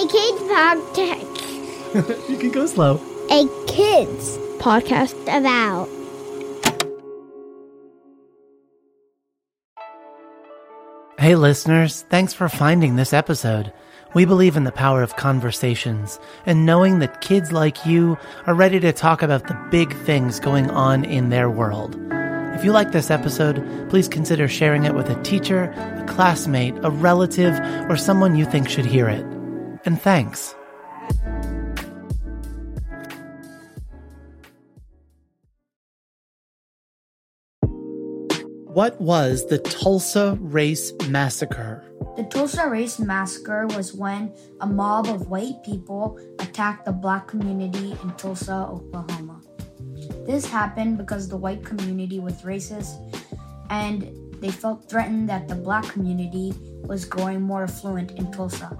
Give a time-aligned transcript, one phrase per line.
[0.00, 2.28] A kids podcast.
[2.30, 2.94] you can go slow.
[3.30, 5.90] A kids podcast about.
[11.18, 13.74] Hey, listeners, thanks for finding this episode.
[14.14, 18.80] We believe in the power of conversations and knowing that kids like you are ready
[18.80, 21.98] to talk about the big things going on in their world.
[22.54, 26.90] If you like this episode, please consider sharing it with a teacher, a classmate, a
[26.90, 27.60] relative,
[27.90, 29.26] or someone you think should hear it.
[29.84, 30.54] And thanks.
[38.72, 41.84] What was the Tulsa Race Massacre?
[42.16, 47.96] The Tulsa Race Massacre was when a mob of white people attacked the black community
[48.02, 49.40] in Tulsa, Oklahoma.
[50.24, 52.94] This happened because the white community was racist
[53.70, 54.08] and
[54.40, 56.54] they felt threatened that the black community
[56.84, 58.78] was growing more affluent in Tulsa.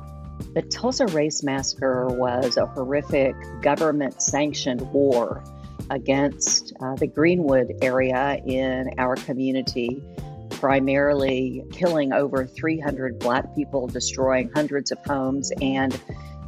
[0.54, 5.44] The Tulsa Race Massacre was a horrific government sanctioned war
[5.90, 10.02] against uh, the Greenwood area in our community,
[10.50, 15.98] primarily killing over 300 Black people, destroying hundreds of homes and,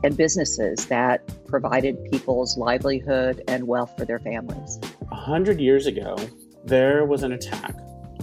[0.02, 4.78] and businesses that provided people's livelihood and wealth for their families.
[5.10, 6.16] A hundred years ago,
[6.64, 7.74] there was an attack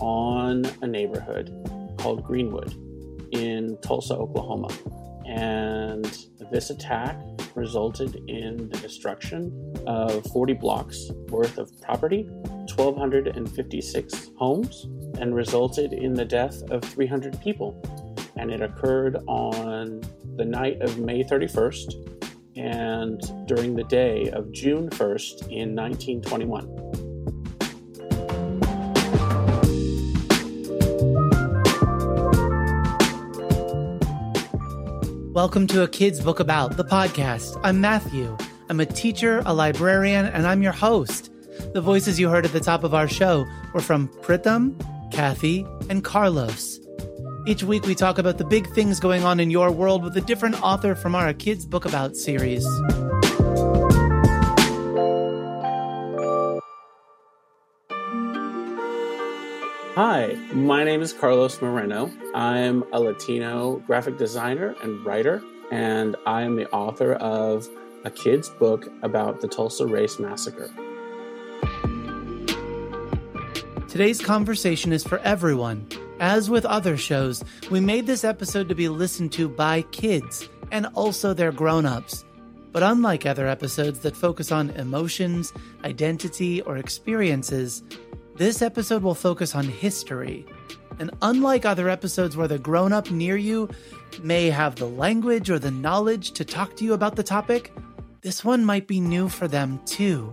[0.02, 1.54] on a neighborhood
[2.00, 2.74] called Greenwood
[3.32, 4.70] in Tulsa, Oklahoma.
[5.26, 6.06] And
[6.52, 7.18] this attack
[7.56, 12.24] resulted in the destruction of 40 blocks worth of property,
[12.76, 14.88] 1,256 homes,
[15.20, 17.82] and resulted in the death of 300 people.
[18.38, 20.02] And it occurred on
[20.38, 21.94] the night of May 31st
[22.56, 26.89] and during the day of June 1st in 1921.
[35.40, 37.58] Welcome to A Kid's Book About, the podcast.
[37.64, 38.36] I'm Matthew.
[38.70, 41.32] I'm a teacher, a librarian, and I'm your host.
[41.74, 44.76] The voices you heard at the top of our show were from Pritham,
[45.14, 46.82] Kathy, and Carlos.
[47.48, 50.22] Each week we talk about the big things going on in your world with a
[50.22, 52.68] different author from our A Kid's Book About series.
[60.02, 62.10] Hi, my name is Carlos Moreno.
[62.34, 67.68] I'm a Latino graphic designer and writer, and I am the author of
[68.06, 70.72] a kid's book about the Tulsa Race Massacre.
[73.90, 75.86] Today's conversation is for everyone.
[76.22, 80.86] As with other shows, we made this episode to be listened to by kids and
[80.94, 82.24] also their grown ups.
[82.72, 85.52] But unlike other episodes that focus on emotions,
[85.84, 87.84] identity, or experiences,
[88.40, 90.46] this episode will focus on history.
[90.98, 93.70] And unlike other episodes where the grown up near you
[94.24, 97.74] may have the language or the knowledge to talk to you about the topic,
[98.22, 100.32] this one might be new for them too.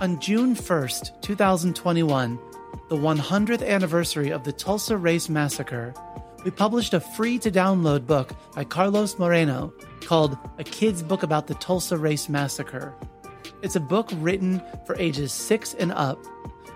[0.00, 2.36] On June 1st, 2021,
[2.88, 5.94] the 100th anniversary of the Tulsa Race Massacre,
[6.44, 11.46] we published a free to download book by Carlos Moreno called A Kid's Book About
[11.46, 12.92] the Tulsa Race Massacre.
[13.62, 16.18] It's a book written for ages 6 and up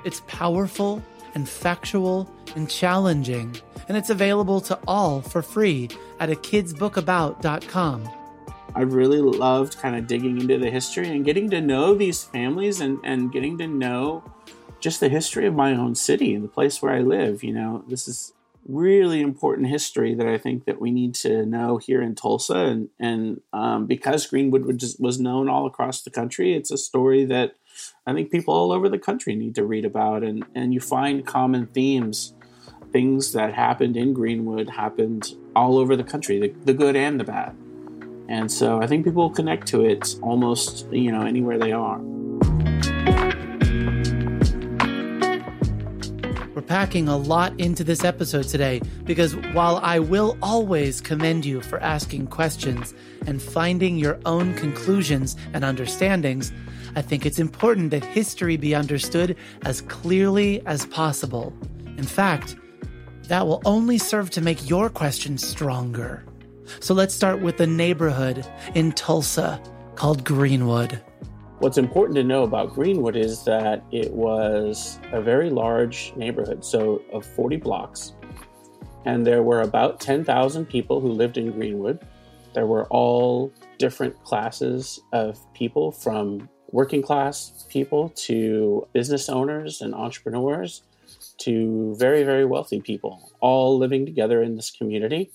[0.04, 1.03] it's powerful
[1.34, 3.56] and factual and challenging,
[3.88, 5.88] and it's available to all for free
[6.21, 8.09] at a kidsbookabout.com.
[8.75, 12.81] I really loved kind of digging into the history and getting to know these families
[12.81, 14.22] and, and getting to know
[14.81, 17.43] just the history of my own city and the place where I live.
[17.43, 18.32] You know, this is
[18.66, 22.56] really important history that I think that we need to know here in Tulsa.
[22.56, 27.25] And, and um, because Greenwood was, was known all across the country, it's a story
[27.25, 27.55] that
[28.06, 31.27] I think people all over the country need to read about, and, and you find
[31.27, 32.34] common themes.
[32.93, 37.25] Things that happened in Greenwood happened all over the country, the, the good and the
[37.25, 37.55] bad.
[38.28, 42.00] And so I think people connect to it almost, you know, anywhere they are.
[46.69, 51.81] Packing a lot into this episode today because while I will always commend you for
[51.81, 52.95] asking questions
[53.26, 56.53] and finding your own conclusions and understandings,
[56.94, 61.55] I think it's important that history be understood as clearly as possible.
[61.97, 62.56] In fact,
[63.25, 66.25] that will only serve to make your questions stronger.
[66.81, 69.61] So let's start with the neighborhood in Tulsa
[69.94, 71.00] called Greenwood.
[71.60, 77.02] What's important to know about Greenwood is that it was a very large neighborhood, so
[77.12, 78.12] of 40 blocks.
[79.05, 81.99] And there were about 10,000 people who lived in Greenwood.
[82.55, 89.96] There were all different classes of people from working class people to business owners and
[89.96, 90.82] entrepreneurs
[91.38, 95.32] to very, very wealthy people, all living together in this community.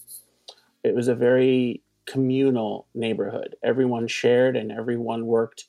[0.86, 3.58] It was a very communal neighborhood.
[3.62, 5.66] Everyone shared and everyone worked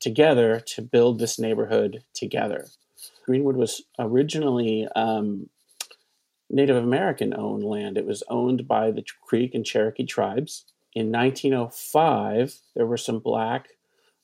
[0.00, 2.66] together to build this neighborhood together.
[3.24, 5.48] Greenwood was originally um,
[6.50, 7.98] Native American owned land.
[7.98, 10.64] It was owned by the Creek and Cherokee tribes.
[10.94, 13.68] In 1905, there were some black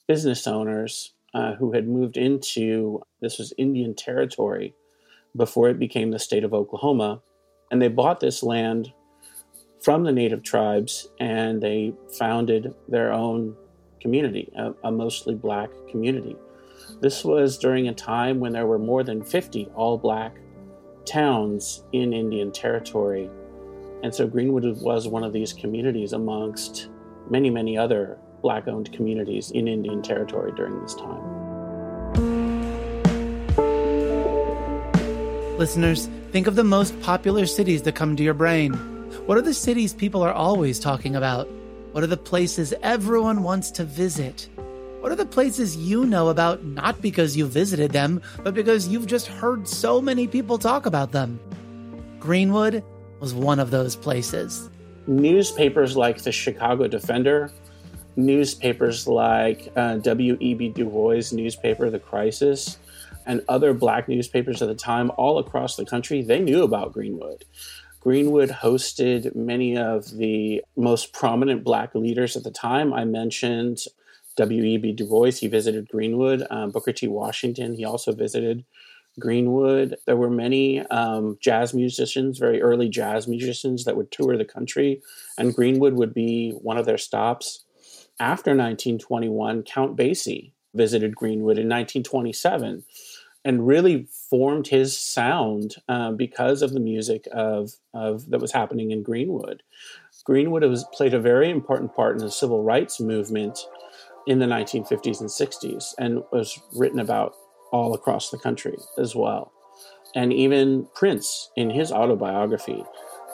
[0.08, 4.74] business owners uh, who had moved into this was Indian territory
[5.36, 7.20] before it became the state of Oklahoma.
[7.70, 8.92] And they bought this land
[9.82, 13.56] from the native tribes and they founded their own
[14.04, 16.36] community, a, a mostly black community.
[17.00, 20.36] This was during a time when there were more than 50 all black
[21.06, 23.30] towns in Indian Territory.
[24.02, 26.90] And so Greenwood was one of these communities amongst
[27.30, 31.24] many, many other black owned communities in Indian Territory during this time.
[35.56, 38.74] Listeners, think of the most popular cities that come to your brain.
[39.24, 41.48] What are the cities people are always talking about?
[41.94, 44.48] What are the places everyone wants to visit?
[44.98, 49.06] What are the places you know about not because you visited them, but because you've
[49.06, 51.38] just heard so many people talk about them?
[52.18, 52.82] Greenwood
[53.20, 54.68] was one of those places.
[55.06, 57.52] Newspapers like the Chicago Defender,
[58.16, 60.70] newspapers like uh, W.E.B.
[60.70, 62.76] Du Bois newspaper, The Crisis,
[63.24, 67.44] and other black newspapers at the time all across the country, they knew about Greenwood.
[68.04, 72.92] Greenwood hosted many of the most prominent black leaders at the time.
[72.92, 73.78] I mentioned
[74.36, 74.92] W.E.B.
[74.92, 75.30] Du Bois.
[75.30, 76.46] He visited Greenwood.
[76.50, 77.08] Um, Booker T.
[77.08, 77.72] Washington.
[77.72, 78.66] He also visited
[79.18, 79.96] Greenwood.
[80.04, 85.00] There were many um, jazz musicians, very early jazz musicians, that would tour the country,
[85.38, 87.64] and Greenwood would be one of their stops.
[88.20, 92.84] After 1921, Count Basie visited Greenwood in 1927
[93.44, 98.90] and really formed his sound uh, because of the music of, of that was happening
[98.90, 99.62] in Greenwood.
[100.24, 103.58] Greenwood was, played a very important part in the civil rights movement
[104.26, 107.34] in the 1950s and 60s and was written about
[107.72, 109.52] all across the country as well.
[110.14, 112.82] And even Prince, in his autobiography,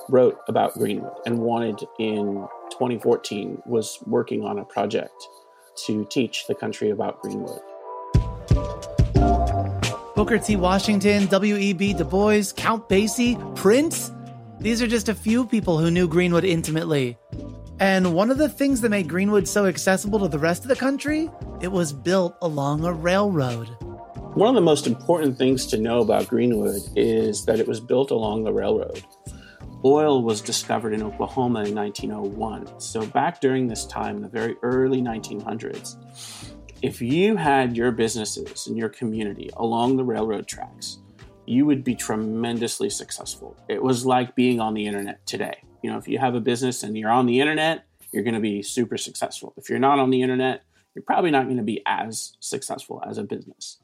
[0.08, 5.28] wrote about Greenwood and wanted in 2014 was working on a project
[5.86, 7.60] to teach the country about Greenwood.
[10.20, 10.54] Booker T.
[10.54, 11.94] Washington, W.E.B.
[11.94, 14.12] Du Bois, Count Basie, Prince.
[14.58, 17.16] These are just a few people who knew Greenwood intimately.
[17.78, 20.76] And one of the things that made Greenwood so accessible to the rest of the
[20.76, 21.30] country,
[21.62, 23.68] it was built along a railroad.
[24.34, 28.10] One of the most important things to know about Greenwood is that it was built
[28.10, 29.02] along the railroad.
[29.86, 32.78] Oil was discovered in Oklahoma in 1901.
[32.78, 35.96] So, back during this time, the very early 1900s,
[36.82, 40.98] if you had your businesses and your community along the railroad tracks,
[41.46, 43.56] you would be tremendously successful.
[43.68, 45.62] It was like being on the internet today.
[45.82, 48.40] You know, if you have a business and you're on the internet, you're going to
[48.40, 49.52] be super successful.
[49.56, 50.62] If you're not on the internet,
[50.94, 53.78] you're probably not going to be as successful as a business.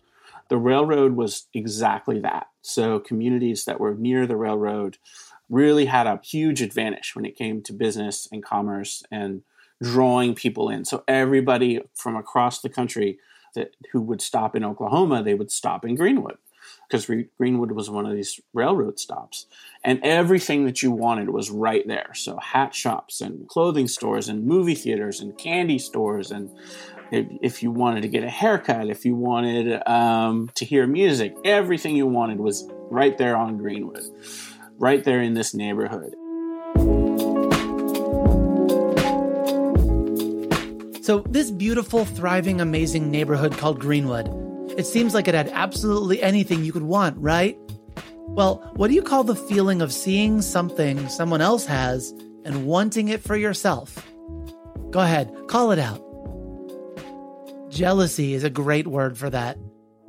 [0.48, 2.46] The railroad was exactly that.
[2.62, 4.98] So, communities that were near the railroad
[5.48, 9.42] really had a huge advantage when it came to business and commerce and
[9.82, 10.84] drawing people in.
[10.84, 13.18] So, everybody from across the country
[13.54, 16.38] that, who would stop in Oklahoma, they would stop in Greenwood
[16.88, 17.06] because
[17.36, 19.46] Greenwood was one of these railroad stops.
[19.84, 22.12] And everything that you wanted was right there.
[22.14, 26.30] So, hat shops and clothing stores and movie theaters and candy stores.
[26.30, 26.50] And
[27.10, 31.96] if you wanted to get a haircut, if you wanted um, to hear music, everything
[31.96, 34.04] you wanted was right there on Greenwood,
[34.78, 36.14] right there in this neighborhood.
[41.06, 44.26] So, this beautiful, thriving, amazing neighborhood called Greenwood
[44.76, 47.56] it seems like it had absolutely anything you could want, right?
[48.26, 52.10] Well, what do you call the feeling of seeing something someone else has
[52.44, 54.04] and wanting it for yourself?
[54.90, 56.02] Go ahead, call it out.
[57.70, 59.58] Jealousy is a great word for that.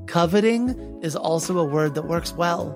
[0.07, 2.75] Coveting is also a word that works well.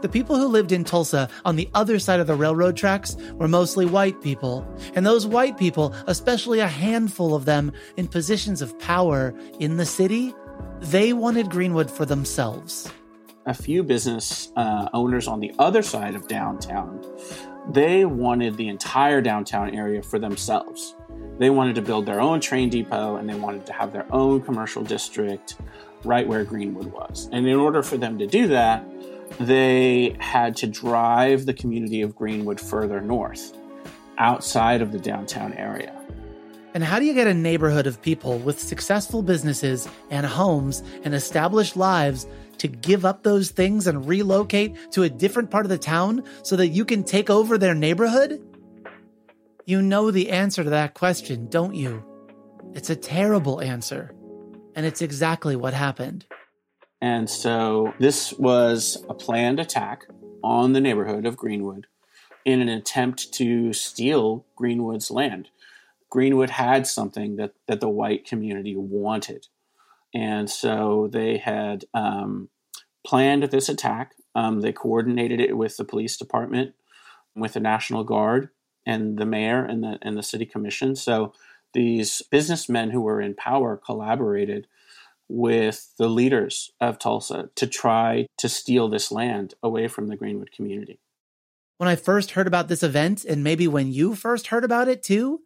[0.00, 3.48] The people who lived in Tulsa on the other side of the railroad tracks were
[3.48, 8.78] mostly white people, and those white people, especially a handful of them in positions of
[8.78, 10.34] power in the city,
[10.80, 12.90] they wanted Greenwood for themselves.
[13.46, 17.04] A few business uh, owners on the other side of downtown,
[17.70, 20.94] they wanted the entire downtown area for themselves.
[21.38, 24.42] They wanted to build their own train depot and they wanted to have their own
[24.42, 25.56] commercial district
[26.04, 27.28] right where Greenwood was.
[27.32, 28.84] And in order for them to do that,
[29.38, 33.56] they had to drive the community of Greenwood further north,
[34.18, 35.96] outside of the downtown area.
[36.72, 41.14] And how do you get a neighborhood of people with successful businesses and homes and
[41.14, 42.26] established lives
[42.58, 46.56] to give up those things and relocate to a different part of the town so
[46.56, 48.40] that you can take over their neighborhood?
[49.64, 52.04] You know the answer to that question, don't you?
[52.74, 54.14] It's a terrible answer.
[54.76, 56.26] And it's exactly what happened.
[57.00, 60.06] And so this was a planned attack
[60.42, 61.86] on the neighborhood of Greenwood
[62.44, 65.48] in an attempt to steal Greenwood's land.
[66.10, 69.46] Greenwood had something that, that the white community wanted.
[70.12, 72.48] And so they had um,
[73.06, 74.14] planned this attack.
[74.34, 76.74] Um, they coordinated it with the police department,
[77.36, 78.50] with the National Guard,
[78.84, 80.96] and the mayor and the, and the city commission.
[80.96, 81.32] So
[81.72, 84.66] these businessmen who were in power collaborated
[85.30, 90.50] with the leaders of Tulsa to try to steal this land away from the Greenwood
[90.52, 90.98] community.
[91.78, 95.02] When I first heard about this event, and maybe when you first heard about it
[95.02, 95.40] too,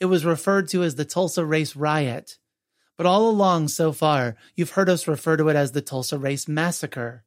[0.00, 2.38] it was referred to as the Tulsa Race Riot.
[2.96, 6.46] But all along so far, you've heard us refer to it as the Tulsa Race
[6.46, 7.24] Massacre.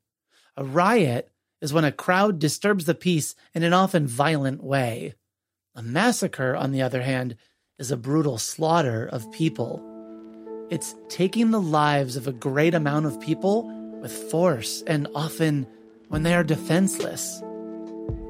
[0.56, 1.30] A riot
[1.62, 5.16] is when a crowd disturbs the peace in an often violent way.
[5.76, 7.36] A massacre, on the other hand,
[7.78, 9.97] is a brutal slaughter of people.
[10.70, 13.64] It's taking the lives of a great amount of people
[14.02, 15.66] with force and often
[16.10, 17.42] when they are defenseless.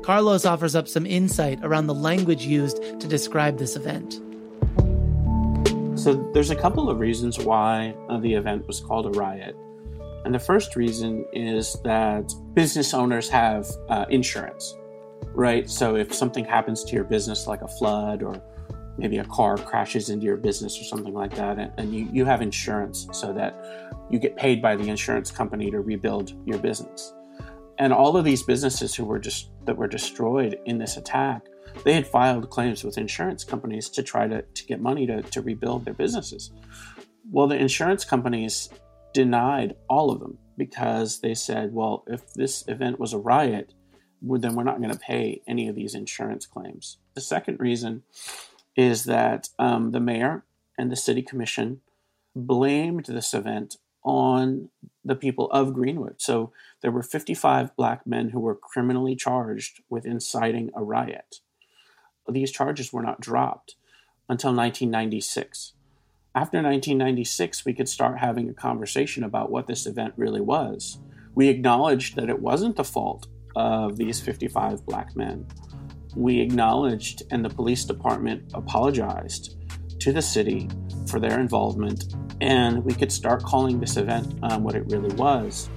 [0.04, 4.22] Carlos offers up some insight around the language used to describe this event.
[6.00, 9.56] So, there's a couple of reasons why the event was called a riot.
[10.24, 14.76] And the first reason is that business owners have uh, insurance,
[15.34, 15.68] right?
[15.68, 18.40] So, if something happens to your business, like a flood or
[18.98, 22.26] maybe a car crashes into your business or something like that, and, and you, you
[22.26, 23.56] have insurance so that
[24.10, 27.14] you get paid by the insurance company to rebuild your business.
[27.80, 31.46] And all of these businesses who were just that were destroyed in this attack,
[31.84, 35.42] they had filed claims with insurance companies to try to, to get money to, to
[35.42, 36.52] rebuild their businesses.
[37.30, 38.70] Well, the insurance companies
[39.14, 43.74] denied all of them because they said, well, if this event was a riot,
[44.22, 46.98] then we're not going to pay any of these insurance claims.
[47.14, 48.04] The second reason
[48.78, 50.46] is that um, the mayor
[50.78, 51.82] and the city commission
[52.36, 54.70] blamed this event on
[55.04, 56.16] the people of Greenwood.
[56.22, 61.38] So there were 55 black men who were criminally charged with inciting a riot.
[62.30, 63.76] These charges were not dropped
[64.30, 65.74] until 1996.
[66.36, 71.00] After 1996, we could start having a conversation about what this event really was.
[71.34, 75.48] We acknowledged that it wasn't the fault of these 55 black men
[76.18, 79.56] we acknowledged and the police department apologized
[80.00, 80.68] to the city
[81.08, 85.70] for their involvement, and we could start calling this event um, what it really was.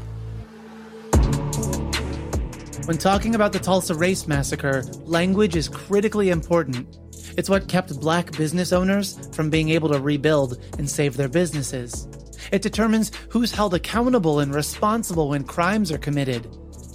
[2.86, 6.98] When talking about the Tulsa Race Massacre, language is critically important.
[7.36, 12.08] It's what kept black business owners from being able to rebuild and save their businesses.
[12.50, 16.46] It determines who's held accountable and responsible when crimes are committed.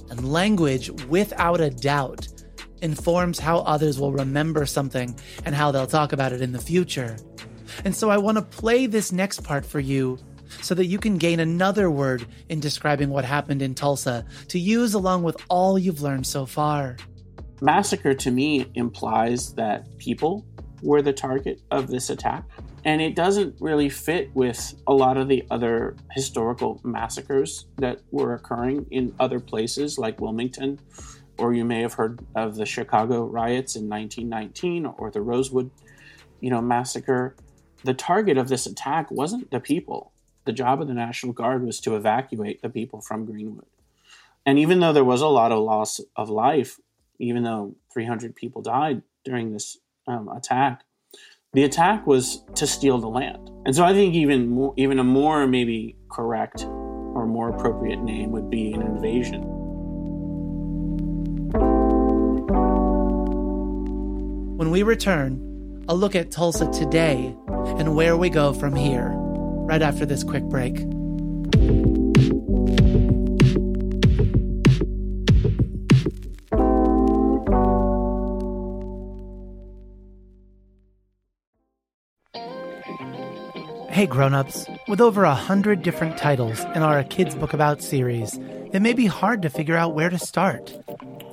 [0.10, 2.28] And language, without a doubt,
[2.86, 5.13] informs how others will remember something
[5.44, 7.18] and how they'll talk about it in the future.
[7.84, 10.18] And so I want to play this next part for you
[10.62, 14.94] so that you can gain another word in describing what happened in Tulsa to use
[14.94, 16.96] along with all you've learned so far.
[17.62, 20.46] Massacre to me implies that people
[20.82, 22.44] were the target of this attack.
[22.84, 28.36] And it doesn't really fit with a lot of the other historical massacres that were
[28.36, 30.80] occurring in other places like Wilmington
[31.38, 35.70] or you may have heard of the Chicago riots in 1919 or the Rosewood,
[36.39, 37.36] you know, massacre.
[37.84, 40.12] The target of this attack wasn't the people.
[40.46, 43.65] The job of the National Guard was to evacuate the people from Greenwood.
[44.46, 46.80] And even though there was a lot of loss of life,
[47.20, 49.77] even though 300 people died during this
[50.08, 50.84] um, attack,
[51.54, 53.50] the attack was to steal the land.
[53.65, 58.32] And so I think even more, even a more maybe correct or more appropriate name
[58.32, 59.64] would be an invasion.
[64.56, 67.36] When we return, I'll look at Tulsa today
[67.78, 70.78] and where we go from here, right after this quick break.
[83.90, 88.40] Hey grown-ups, with over a hundred different titles in our Kids Book About series,
[88.72, 90.74] it may be hard to figure out where to start.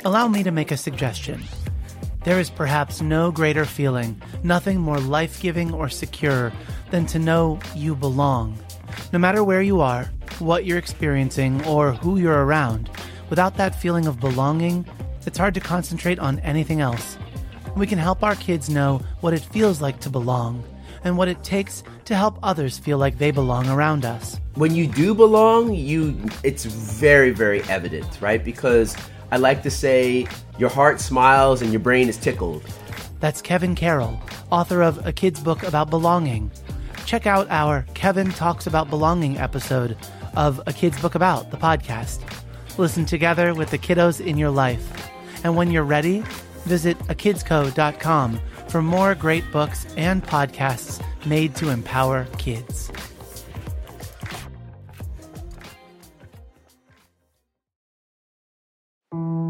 [0.04, 1.40] Allow me to make a suggestion.
[2.24, 6.52] There is perhaps no greater feeling, nothing more life giving or secure
[6.92, 8.56] than to know you belong.
[9.12, 12.88] No matter where you are, what you're experiencing, or who you're around,
[13.28, 14.86] without that feeling of belonging,
[15.26, 17.18] it's hard to concentrate on anything else.
[17.76, 20.62] We can help our kids know what it feels like to belong
[21.02, 24.38] and what it takes to help others feel like they belong around us.
[24.54, 28.44] When you do belong, you it's very very evident, right?
[28.44, 28.96] Because
[29.32, 30.26] I like to say
[30.62, 32.62] your heart smiles and your brain is tickled.
[33.18, 34.20] That's Kevin Carroll,
[34.52, 36.52] author of A Kid's Book About Belonging.
[37.04, 39.96] Check out our Kevin Talks About Belonging episode
[40.36, 42.20] of A Kid's Book About, the podcast.
[42.78, 45.10] Listen together with the kiddos in your life.
[45.42, 46.22] And when you're ready,
[46.64, 52.92] visit akidsco.com for more great books and podcasts made to empower kids.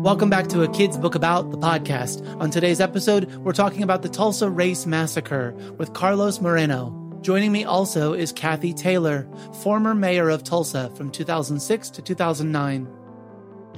[0.02, 2.26] Welcome back to A Kid's Book About, the podcast.
[2.40, 7.20] On today's episode, we're talking about the Tulsa Race Massacre with Carlos Moreno.
[7.20, 9.28] Joining me also is Kathy Taylor,
[9.62, 12.88] former mayor of Tulsa from 2006 to 2009.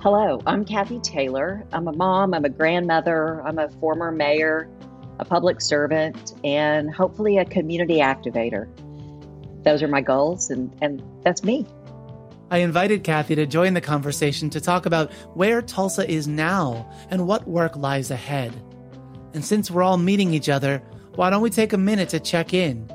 [0.01, 1.67] Hello, I'm Kathy Taylor.
[1.75, 4.71] I'm a mom, I'm a grandmother, I'm a former mayor,
[5.19, 8.67] a public servant, and hopefully a community activator.
[9.63, 11.67] Those are my goals, and, and that's me.
[12.55, 17.27] I invited Kathy to join the conversation to talk about where Tulsa is now and
[17.27, 18.53] what work lies ahead.
[19.33, 20.81] And since we're all meeting each other,
[21.17, 22.89] why don't we take a minute to check in?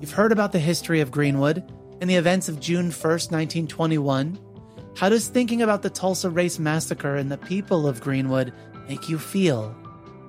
[0.00, 1.62] You've heard about the history of Greenwood
[2.00, 4.38] and the events of June 1st, 1921.
[4.96, 8.54] How does thinking about the Tulsa Race Massacre and the people of Greenwood
[8.88, 9.76] make you feel?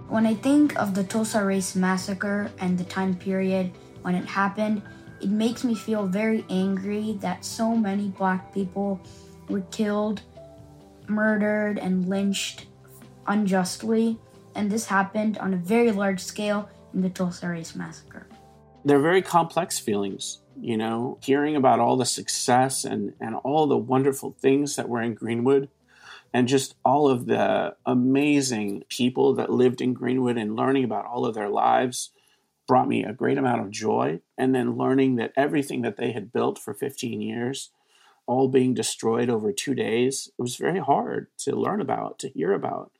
[0.09, 3.71] When I think of the Tulsa Race Massacre and the time period
[4.01, 4.81] when it happened,
[5.23, 8.99] it makes me feel very angry that so many black people
[9.47, 10.21] were killed,
[11.07, 12.65] murdered, and lynched
[13.25, 14.19] unjustly.
[14.53, 18.27] And this happened on a very large scale in the Tulsa Race Massacre.
[18.83, 23.77] They're very complex feelings, you know, hearing about all the success and, and all the
[23.77, 25.69] wonderful things that were in Greenwood
[26.33, 31.25] and just all of the amazing people that lived in Greenwood and learning about all
[31.25, 32.09] of their lives
[32.67, 34.21] brought me a great amount of joy.
[34.37, 37.69] And then learning that everything that they had built for 15 years,
[38.25, 42.53] all being destroyed over two days, it was very hard to learn about, to hear
[42.53, 42.91] about,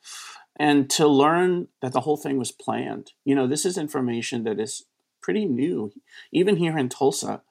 [0.57, 3.11] and to learn that the whole thing was planned.
[3.23, 4.85] You know, this is information that is
[5.21, 5.93] pretty new.
[6.31, 7.41] Even here in Tulsa,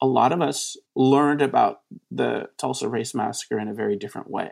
[0.00, 4.50] a lot of us learned about the Tulsa Race Massacre in a very different way.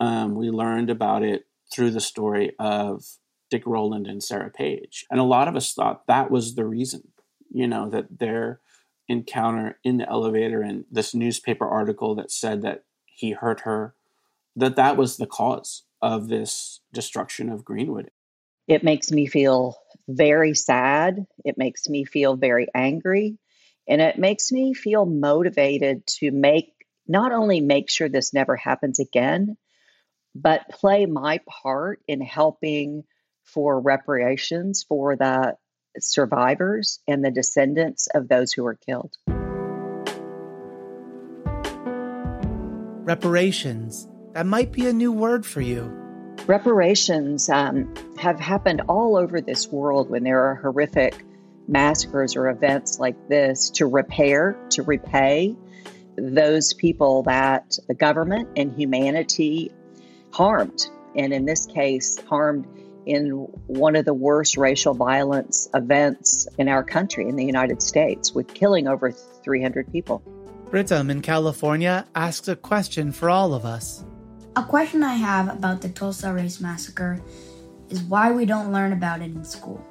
[0.00, 3.04] Um, we learned about it through the story of
[3.50, 5.06] Dick Rowland and Sarah Page.
[5.10, 7.08] And a lot of us thought that was the reason,
[7.50, 8.60] you know, that their
[9.08, 13.94] encounter in the elevator and this newspaper article that said that he hurt her,
[14.54, 18.10] that that was the cause of this destruction of Greenwood.
[18.66, 19.76] It makes me feel
[20.08, 21.26] very sad.
[21.44, 23.38] It makes me feel very angry.
[23.88, 26.72] And it makes me feel motivated to make
[27.06, 29.56] not only make sure this never happens again,
[30.34, 33.04] but play my part in helping
[33.48, 35.56] for reparations for the
[35.98, 39.16] survivors and the descendants of those who were killed.
[43.04, 44.06] Reparations.
[44.34, 45.84] That might be a new word for you.
[46.46, 51.24] Reparations um, have happened all over this world when there are horrific
[51.66, 55.56] massacres or events like this to repair, to repay
[56.16, 59.70] those people that the government and humanity
[60.32, 60.86] harmed.
[61.14, 62.66] And in this case, harmed
[63.08, 63.30] in
[63.66, 68.52] one of the worst racial violence events in our country, in the United States, with
[68.52, 70.22] killing over 300 people.
[70.66, 74.04] Pritam in California asks a question for all of us.
[74.56, 77.18] A question I have about the Tulsa Race Massacre
[77.88, 79.82] is why we don't learn about it in school.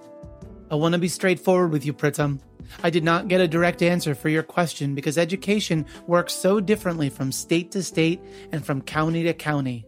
[0.69, 2.39] I want to be straightforward with you, Pritam.
[2.83, 7.09] I did not get a direct answer for your question because education works so differently
[7.09, 9.85] from state to state and from county to county.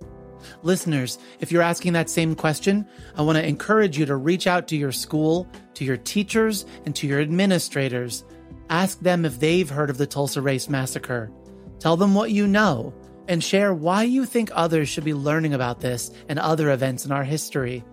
[0.64, 4.68] Listeners, if you're asking that same question, I want to encourage you to reach out
[4.70, 8.24] to your school, to your teachers, and to your administrators.
[8.70, 11.32] Ask them if they've heard of the Tulsa Race Massacre.
[11.80, 12.94] Tell them what you know
[13.28, 17.12] and share why you think others should be learning about this and other events in
[17.12, 17.84] our history.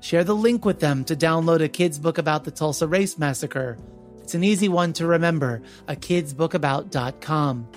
[0.00, 3.76] Share the link with them to download a kid's book about the Tulsa Race Massacre.
[4.22, 7.68] It's an easy one to remember, a kidsbookabout.com.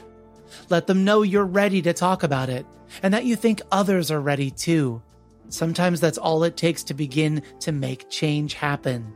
[0.69, 2.65] Let them know you're ready to talk about it
[3.03, 5.01] and that you think others are ready too.
[5.49, 9.13] Sometimes that's all it takes to begin to make change happen.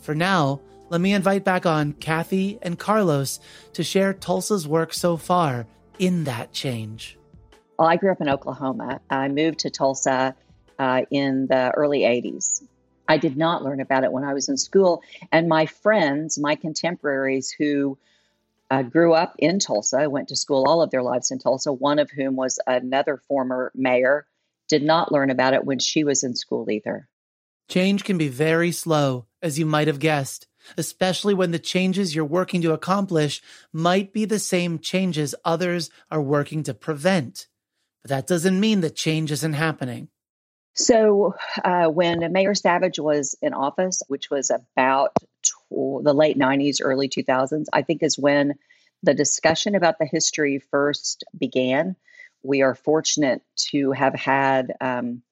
[0.00, 3.40] For now, let me invite back on Kathy and Carlos
[3.74, 5.66] to share Tulsa's work so far
[5.98, 7.18] in that change.
[7.78, 9.00] Well, I grew up in Oklahoma.
[9.10, 10.34] I moved to Tulsa
[10.78, 12.62] uh, in the early 80s.
[13.06, 15.02] I did not learn about it when I was in school.
[15.30, 17.98] And my friends, my contemporaries who
[18.70, 21.98] uh, grew up in Tulsa, went to school all of their lives in Tulsa, one
[21.98, 24.26] of whom was another former mayor,
[24.68, 27.08] did not learn about it when she was in school either.
[27.68, 32.24] Change can be very slow, as you might have guessed, especially when the changes you're
[32.24, 37.46] working to accomplish might be the same changes others are working to prevent.
[38.02, 40.08] But that doesn't mean that change isn't happening.
[40.74, 45.12] So, uh, when Mayor Savage was in office, which was about
[45.70, 48.54] the late 90s, early 2000s, I think is when
[49.02, 51.96] the discussion about the history first began.
[52.42, 55.22] We are fortunate to have had um,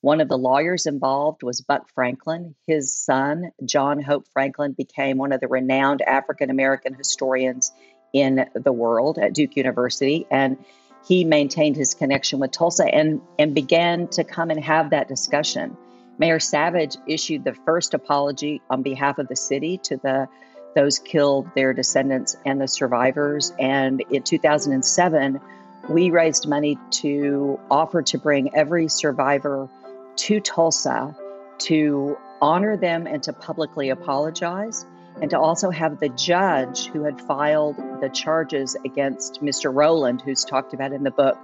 [0.00, 2.54] one of the lawyers involved was Buck Franklin.
[2.66, 7.72] His son, John Hope Franklin, became one of the renowned African American historians
[8.12, 10.26] in the world at Duke University.
[10.30, 10.64] And
[11.06, 15.76] he maintained his connection with Tulsa and, and began to come and have that discussion.
[16.18, 20.28] Mayor Savage issued the first apology on behalf of the city to the
[20.74, 23.50] those killed, their descendants, and the survivors.
[23.58, 25.40] And in 2007,
[25.88, 29.70] we raised money to offer to bring every survivor
[30.16, 31.16] to Tulsa
[31.58, 34.84] to honor them and to publicly apologize
[35.20, 39.74] and to also have the judge who had filed the charges against Mr.
[39.74, 41.38] Rowland, who's talked about in the book,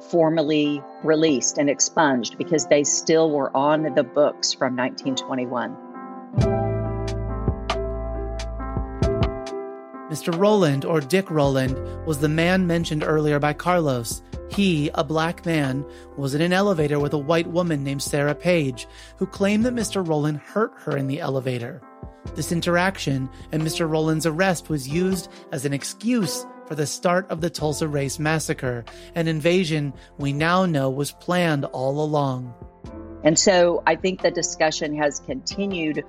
[0.00, 5.76] formally released and expunged because they still were on the books from 1921.
[10.08, 10.36] Mr.
[10.36, 14.22] Rowland, or Dick Rowland, was the man mentioned earlier by Carlos.
[14.48, 15.84] He, a black man,
[16.16, 20.06] was in an elevator with a white woman named Sarah Page, who claimed that Mr.
[20.06, 21.82] Rowland hurt her in the elevator.
[22.34, 23.88] This interaction and Mr.
[23.88, 28.84] Rowland's arrest was used as an excuse for the start of the Tulsa Race Massacre,
[29.14, 32.54] an invasion we now know was planned all along.
[33.24, 36.04] And so I think the discussion has continued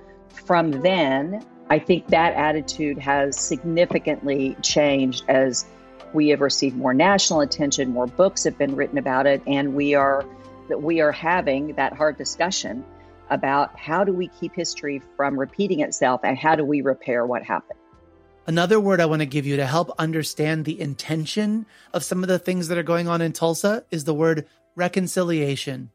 [0.46, 1.46] from then.
[1.70, 5.66] I think that attitude has significantly changed as
[6.14, 9.94] we have received more national attention, more books have been written about it, and we
[9.96, 10.26] are
[10.68, 12.84] that we are having that hard discussion
[13.30, 17.44] about how do we keep history from repeating itself and how do we repair what
[17.44, 17.79] happened.
[18.48, 22.30] Another word I want to give you to help understand the intention of some of
[22.30, 25.92] the things that are going on in Tulsa is the word reconciliation.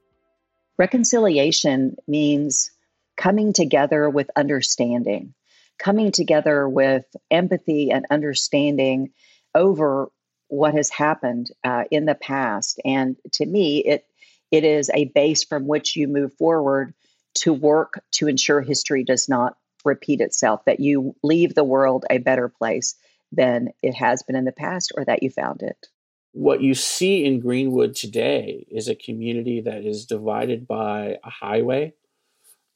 [0.79, 2.71] Reconciliation means
[3.17, 5.35] coming together with understanding,
[5.79, 9.13] coming together with empathy and understanding
[9.55, 10.11] over
[10.49, 12.81] what has happened uh, in the past.
[12.85, 14.07] And to me, it
[14.51, 16.95] it is a base from which you move forward
[17.35, 22.19] to work to ensure history does not repeat itself, that you leave the world a
[22.19, 22.97] better place
[23.33, 25.89] than it has been in the past or that you found it.
[26.33, 31.95] What you see in Greenwood today is a community that is divided by a highway,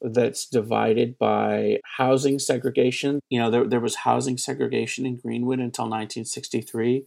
[0.01, 3.19] that's divided by housing segregation.
[3.29, 7.03] You know, there, there was housing segregation in Greenwood until 1963.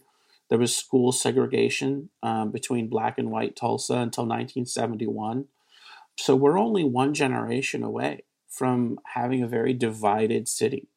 [0.49, 5.45] There was school segregation um, between black and white Tulsa until 1971.
[6.17, 10.87] So we're only one generation away from having a very divided city.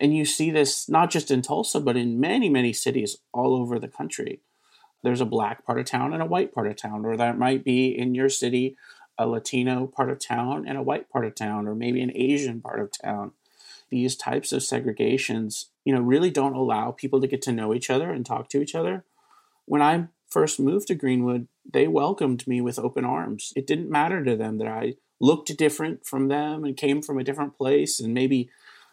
[0.00, 3.78] And you see this not just in Tulsa, but in many, many cities all over
[3.78, 4.40] the country.
[5.02, 7.62] There's a black part of town and a white part of town, or that might
[7.62, 8.76] be in your city
[9.18, 12.60] a Latino part of town and a white part of town, or maybe an Asian
[12.60, 13.32] part of town.
[13.90, 17.90] These types of segregations, you know, really don't allow people to get to know each
[17.90, 19.04] other and talk to each other.
[19.66, 23.52] When I first moved to Greenwood, they welcomed me with open arms.
[23.56, 27.24] It didn't matter to them that I looked different from them and came from a
[27.24, 28.50] different place and maybe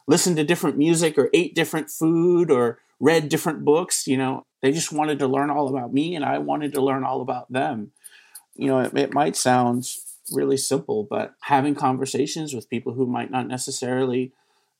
[0.08, 4.08] listened to different music or ate different food or read different books.
[4.08, 7.04] You know, they just wanted to learn all about me and I wanted to learn
[7.04, 7.92] all about them.
[8.56, 9.88] You know, it, it might sound
[10.32, 14.32] really simple, but having conversations with people who might not necessarily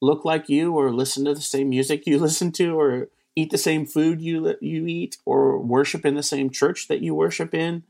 [0.02, 3.58] look like you or listen to the same music you listen to or eat the
[3.58, 7.84] same food you you eat or worship in the same church that you worship in.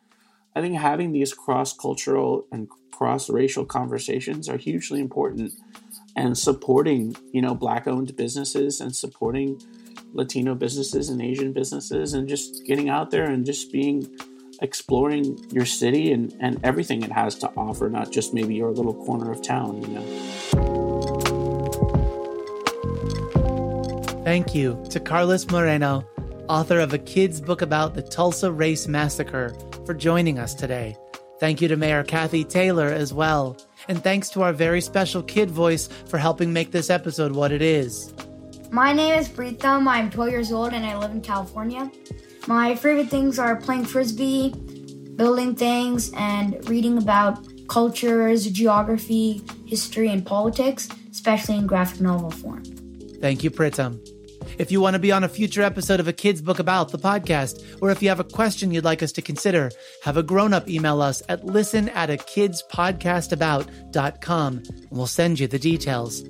[0.56, 5.52] I think having these cross-cultural and cross-racial conversations are hugely important
[6.16, 9.62] and supporting, you know, black-owned businesses and supporting
[10.14, 14.08] Latino businesses and Asian businesses and just getting out there and just being
[14.62, 18.94] exploring your city and, and everything it has to offer, not just maybe your little
[19.06, 20.06] corner of town, you know.
[24.24, 26.08] Thank you to Carlos Moreno,
[26.48, 29.56] author of a kid's book about the Tulsa Race Massacre,
[29.86, 30.96] for joining us today.
[31.40, 33.58] Thank you to Mayor Kathy Taylor as well.
[33.88, 37.62] And thanks to our very special kid voice for helping make this episode what it
[37.62, 38.14] is.
[38.72, 39.88] My name is Pritham.
[39.88, 41.92] I'm 12 years old and I live in California.
[42.48, 44.50] My favorite things are playing frisbee,
[45.16, 52.64] building things, and reading about cultures, geography, history, and politics, especially in graphic novel form.
[53.20, 54.00] Thank you, Pritam.
[54.58, 56.98] If you want to be on a future episode of a kid's book about the
[56.98, 59.70] podcast, or if you have a question you'd like us to consider,
[60.04, 65.48] have a grown up email us at listen at a kidspodcastabout.com and we'll send you
[65.48, 66.24] the details.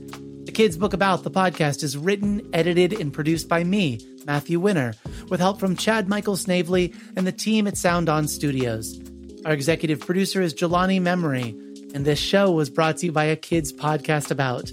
[0.46, 4.96] The Kids Book About the podcast is written, edited, and produced by me, Matthew Winner,
[5.30, 9.00] with help from Chad Michael Snavely and the team at Sound On Studios.
[9.46, 11.50] Our executive producer is Jelani Memory,
[11.94, 14.72] and this show was brought to you by a kids podcast about.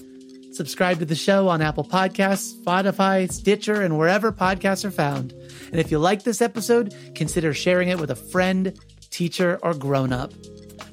[0.52, 5.32] Subscribe to the show on Apple Podcasts, Spotify, Stitcher, and wherever podcasts are found.
[5.70, 8.78] And if you like this episode, consider sharing it with a friend,
[9.10, 10.32] teacher, or grown up.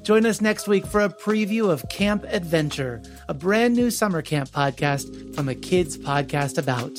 [0.02, 4.48] Join us next week for a preview of Camp Adventure, a brand new summer camp
[4.48, 6.98] podcast from a kids podcast about.